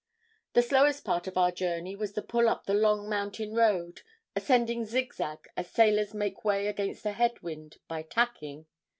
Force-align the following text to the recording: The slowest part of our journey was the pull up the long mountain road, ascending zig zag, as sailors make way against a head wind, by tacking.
The 0.53 0.63
slowest 0.63 1.05
part 1.05 1.27
of 1.27 1.37
our 1.37 1.51
journey 1.51 1.95
was 1.95 2.13
the 2.13 2.23
pull 2.23 2.49
up 2.49 2.65
the 2.65 2.73
long 2.73 3.07
mountain 3.07 3.53
road, 3.53 4.01
ascending 4.35 4.83
zig 4.85 5.13
zag, 5.13 5.47
as 5.55 5.69
sailors 5.69 6.15
make 6.15 6.43
way 6.43 6.65
against 6.65 7.05
a 7.05 7.11
head 7.11 7.39
wind, 7.43 7.77
by 7.87 8.01
tacking. 8.01 8.65